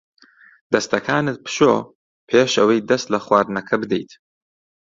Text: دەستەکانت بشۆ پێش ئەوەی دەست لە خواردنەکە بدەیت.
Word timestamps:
دەستەکانت 0.71 1.37
بشۆ 1.45 1.73
پێش 2.29 2.51
ئەوەی 2.59 2.85
دەست 2.89 3.07
لە 3.13 3.19
خواردنەکە 3.25 3.75
بدەیت. 3.81 4.11